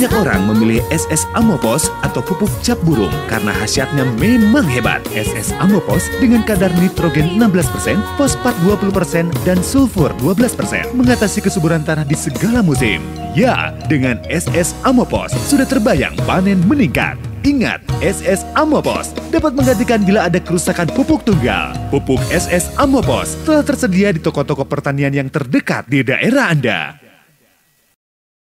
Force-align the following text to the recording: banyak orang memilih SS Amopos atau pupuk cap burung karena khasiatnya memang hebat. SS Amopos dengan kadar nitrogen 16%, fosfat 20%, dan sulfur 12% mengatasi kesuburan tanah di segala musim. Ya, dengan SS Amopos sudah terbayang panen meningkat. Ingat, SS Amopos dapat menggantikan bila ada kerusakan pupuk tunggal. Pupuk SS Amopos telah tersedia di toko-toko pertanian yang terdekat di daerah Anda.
banyak 0.00 0.16
orang 0.16 0.48
memilih 0.48 0.80
SS 0.88 1.28
Amopos 1.36 1.92
atau 2.00 2.24
pupuk 2.24 2.48
cap 2.64 2.80
burung 2.88 3.12
karena 3.28 3.52
khasiatnya 3.52 4.08
memang 4.16 4.64
hebat. 4.64 5.04
SS 5.12 5.52
Amopos 5.60 6.08
dengan 6.24 6.40
kadar 6.40 6.72
nitrogen 6.80 7.36
16%, 7.36 8.00
fosfat 8.16 8.56
20%, 8.64 9.28
dan 9.44 9.60
sulfur 9.60 10.08
12% 10.24 10.96
mengatasi 10.96 11.44
kesuburan 11.44 11.84
tanah 11.84 12.08
di 12.08 12.16
segala 12.16 12.64
musim. 12.64 13.04
Ya, 13.36 13.76
dengan 13.92 14.16
SS 14.32 14.72
Amopos 14.88 15.36
sudah 15.44 15.68
terbayang 15.68 16.16
panen 16.24 16.64
meningkat. 16.64 17.20
Ingat, 17.44 17.84
SS 18.00 18.48
Amopos 18.56 19.12
dapat 19.28 19.52
menggantikan 19.52 20.00
bila 20.00 20.32
ada 20.32 20.40
kerusakan 20.40 20.88
pupuk 20.96 21.28
tunggal. 21.28 21.76
Pupuk 21.92 22.24
SS 22.32 22.72
Amopos 22.80 23.36
telah 23.44 23.60
tersedia 23.60 24.16
di 24.16 24.20
toko-toko 24.24 24.64
pertanian 24.64 25.12
yang 25.12 25.28
terdekat 25.28 25.84
di 25.92 26.00
daerah 26.00 26.48
Anda. 26.48 26.99